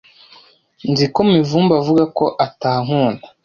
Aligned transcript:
Nzi 0.91 1.05
ko 1.13 1.19
Mivumbi 1.31 1.73
avuga 1.81 2.03
ko 2.17 2.25
atankunda. 2.45 3.25